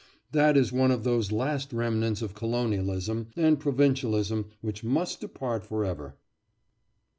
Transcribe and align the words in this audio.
That 0.31 0.57
is 0.57 0.71
one 0.71 0.89
of 0.89 1.03
those 1.03 1.31
last 1.31 1.71
remnants 1.71 2.23
of 2.23 2.33
colonialism 2.33 3.27
and 3.37 3.59
provincialism 3.59 4.47
which 4.61 4.83
must 4.83 5.21
depart 5.21 5.63
forever. 5.63 6.15